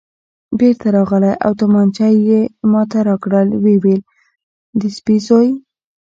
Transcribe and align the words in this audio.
بېرته 0.59 0.87
راغلی 0.97 1.33
او 1.45 1.51
تومانچه 1.59 2.07
یې 2.27 2.41
ما 2.71 2.81
ته 2.91 2.97
راکړل، 3.09 3.47
ویې 3.63 3.77
ویل: 3.83 4.01
د 4.79 4.81
سپي 4.95 5.17
زوی. 5.27 5.49